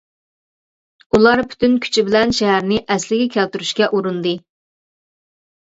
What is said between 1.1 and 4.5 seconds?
ئۇلار پۈتۈن كۈچى بىلەن شەھەرنى ئەسلىگە كەلتۈرۈشكە ئۇرۇندى.